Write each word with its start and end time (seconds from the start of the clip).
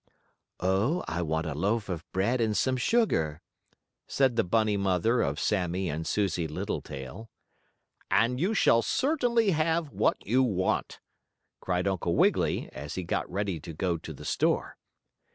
"Oh, 0.59 1.03
I 1.07 1.21
want 1.21 1.45
a 1.45 1.53
loaf 1.53 1.87
of 1.87 2.11
bread 2.11 2.41
and 2.41 2.57
some 2.57 2.75
sugar," 2.75 3.39
said 4.07 4.35
the 4.35 4.43
bunny 4.43 4.75
mother 4.75 5.21
of 5.21 5.39
Sammie 5.39 5.89
and 5.89 6.07
Susie 6.07 6.47
Littletail. 6.47 7.29
"And 8.09 8.39
you 8.39 8.55
shall 8.55 8.81
certainly 8.81 9.51
have 9.51 9.91
what 9.91 10.17
you 10.25 10.41
want!" 10.41 10.99
cried 11.59 11.87
Uncle 11.87 12.15
Wiggily, 12.15 12.67
as 12.73 12.95
he 12.95 13.03
got 13.03 13.29
ready 13.31 13.59
to 13.59 13.73
go 13.73 13.99
to 13.99 14.11
the 14.11 14.25
store. 14.25 14.75